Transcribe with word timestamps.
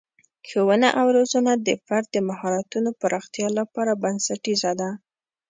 ښوونه 0.49 0.87
او 0.99 1.05
روزنه 1.17 1.53
د 1.67 1.69
فرد 1.85 2.07
د 2.13 2.17
مهارتونو 2.29 2.89
پراختیا 3.01 3.47
لپاره 3.59 3.99
بنسټیزه 4.03 4.71
ده. 4.81 4.89